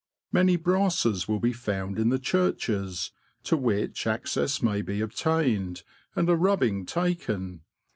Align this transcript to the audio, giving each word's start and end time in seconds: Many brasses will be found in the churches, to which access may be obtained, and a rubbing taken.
Many 0.31 0.55
brasses 0.55 1.27
will 1.27 1.39
be 1.39 1.53
found 1.53 1.99
in 1.99 2.09
the 2.09 2.17
churches, 2.17 3.11
to 3.43 3.55
which 3.55 4.07
access 4.07 4.59
may 4.59 4.81
be 4.81 4.99
obtained, 4.99 5.83
and 6.15 6.27
a 6.27 6.35
rubbing 6.35 6.87
taken. 6.87 7.61